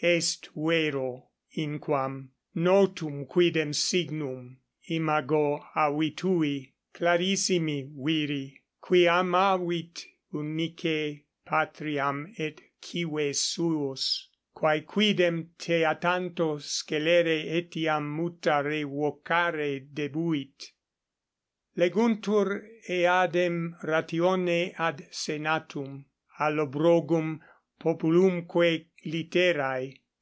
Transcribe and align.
'Est 0.00 0.48
vero' 0.54 1.26
inquam 1.56 2.28
'notum 2.54 3.26
quidem 3.26 3.72
signum, 3.74 4.56
imago 4.92 5.60
avi 5.74 6.12
tui, 6.12 6.72
clarissimi 6.94 7.82
viri, 7.96 8.60
qui 8.80 9.06
amavit 9.08 10.04
unice 10.34 11.24
patriam 11.44 12.32
et 12.38 12.60
cives 12.80 13.36
suos, 13.40 14.28
quae 14.54 14.80
quidem 14.82 15.48
te 15.58 15.82
a 15.84 15.96
tanto 15.96 16.58
scelere 16.58 17.46
etiam 17.58 18.04
muta 18.08 18.62
revocare 18.62 19.84
debuit.' 19.92 20.74
Leguntur 21.74 22.62
eadem 22.88 23.74
11 23.82 23.82
ratione 23.84 24.74
ad 24.78 25.08
senatum 25.10 26.04
Allobrogum 26.38 27.40
populumque 27.80 28.86
litterae. 29.06 29.94